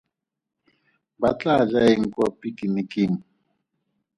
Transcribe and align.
Ba 1.19 1.29
tlaa 1.39 1.63
ja 1.71 1.79
eng 1.91 2.05
kwa 2.13 2.27
pikiniking? 2.39 3.15